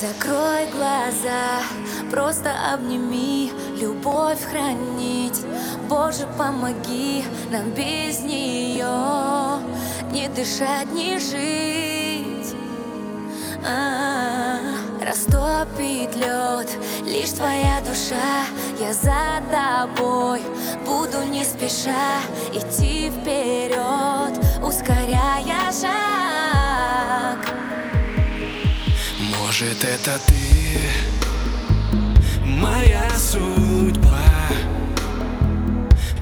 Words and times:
Закрой 0.00 0.66
глаза, 0.72 1.60
просто 2.10 2.50
обними 2.72 3.52
Любовь 3.78 4.40
хранить. 4.42 5.44
Боже, 5.90 6.26
помоги 6.38 7.22
нам 7.50 7.68
без 7.72 8.20
нее 8.20 9.60
Не 10.10 10.28
дышать, 10.28 10.90
не 10.94 11.18
жить. 11.18 12.54
А 13.62 13.68
-а 13.68 14.58
-а. 15.02 15.04
Растопит 15.04 16.16
лед 16.16 16.70
лишь 17.04 17.32
твоя 17.32 17.80
душа. 17.80 18.46
Я 18.80 18.94
за 18.94 19.42
тобой 19.50 20.40
буду 20.86 21.22
не 21.30 21.44
спеша 21.44 22.20
Идти 22.54 23.09
может 29.70 29.84
это 29.84 30.18
ты? 30.26 30.34
Моя 32.44 33.08
судьба. 33.16 34.18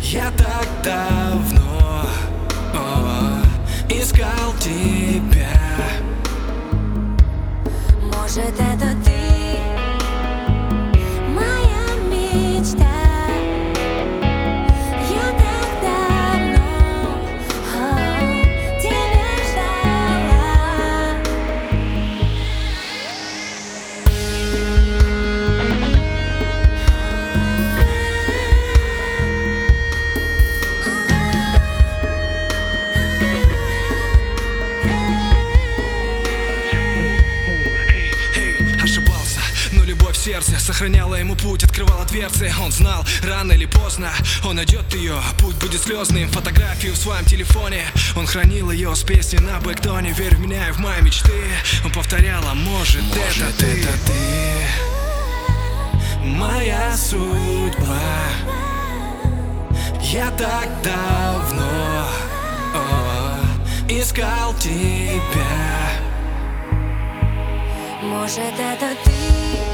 Я 0.01 0.31
так 0.33 0.67
давно 0.85 2.05
о, 2.75 3.43
Искал 3.89 4.53
тебя. 4.61 5.49
Может 8.03 8.61
это 8.61 8.78
ты 40.13 40.19
сердце 40.19 40.59
Сохраняла 40.59 41.17
ему 41.17 41.35
путь, 41.37 41.65
открывала 41.65 42.05
дверцы. 42.05 42.53
Он 42.63 42.73
знал, 42.73 43.05
рано 43.23 43.53
или 43.53 43.67
поздно 43.67 44.11
он 44.45 44.57
найдет 44.57 44.95
ее 44.95 45.21
Путь 45.39 45.57
будет 45.57 45.83
слезным, 45.83 46.29
фотографию 46.31 46.93
в 46.95 46.97
своем 46.97 47.25
телефоне. 47.25 47.83
Он 48.17 48.27
хранил 48.27 48.71
ее 48.71 48.95
с 48.95 49.03
песней 49.03 49.41
на 49.41 49.59
бэктоне 49.61 50.13
Верь 50.13 50.37
в 50.37 50.41
меня 50.41 50.69
и 50.69 50.73
в 50.73 50.79
мои 50.79 51.01
мечты 51.03 51.33
Он 51.85 51.93
повторял, 51.93 52.43
а 52.47 52.55
может, 52.55 53.03
может 53.03 53.49
это, 53.49 53.59
ты? 53.59 53.67
это 53.67 53.93
ты? 54.07 54.19
Моя 56.25 56.97
судьба 56.97 57.99
Я 60.03 60.31
так 60.33 60.69
давно 60.83 62.07
о, 62.75 63.39
искал 63.89 64.55
тебя 64.55 65.45
Может 68.03 68.55
это 68.59 68.95
ты 69.05 69.68